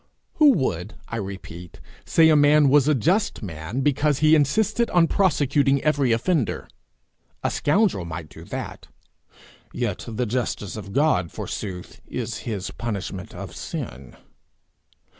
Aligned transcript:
Who 0.37 0.53
would, 0.53 0.95
I 1.09 1.17
repeat, 1.17 1.79
say 2.05 2.29
a 2.29 2.35
man 2.35 2.69
was 2.69 2.87
a 2.87 2.95
just 2.95 3.43
man 3.43 3.81
because 3.81 4.17
he 4.17 4.33
insisted 4.33 4.89
on 4.89 5.05
prosecuting 5.07 5.79
every 5.83 6.11
offender? 6.11 6.67
A 7.43 7.51
scoundrel 7.51 8.03
might 8.03 8.27
do 8.27 8.43
that. 8.45 8.87
Yet 9.71 10.05
the 10.07 10.25
justice 10.25 10.75
of 10.75 10.91
God, 10.91 11.31
forsooth, 11.31 12.01
is 12.07 12.39
his 12.49 12.71
punishment 12.71 13.35
of 13.35 13.55
sin! 13.55 14.15